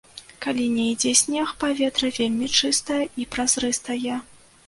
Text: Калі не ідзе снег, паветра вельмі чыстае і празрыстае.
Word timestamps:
Калі 0.43 0.63
не 0.75 0.85
ідзе 0.93 1.11
снег, 1.19 1.51
паветра 1.65 2.09
вельмі 2.19 2.47
чыстае 2.61 2.99
і 3.25 3.27
празрыстае. 3.35 4.15